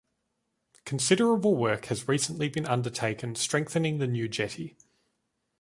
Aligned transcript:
Considerable 0.83 1.55
work 1.55 1.85
has 1.85 2.07
recently 2.07 2.49
been 2.49 2.65
undertaken 2.65 3.35
strengthening 3.35 3.99
the 3.99 4.07
New 4.07 4.27
Jetty. 4.27 4.75